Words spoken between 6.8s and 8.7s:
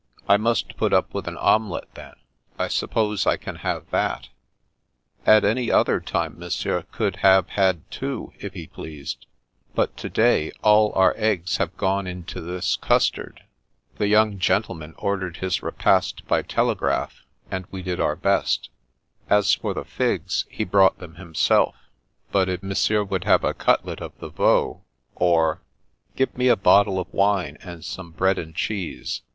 could have had two, if he